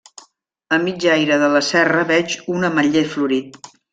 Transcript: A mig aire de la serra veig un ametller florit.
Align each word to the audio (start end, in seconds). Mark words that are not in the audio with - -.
A 0.77 0.79
mig 0.85 1.05
aire 1.15 1.37
de 1.43 1.51
la 1.57 1.61
serra 1.69 2.07
veig 2.13 2.37
un 2.57 2.67
ametller 2.71 3.07
florit. 3.15 3.63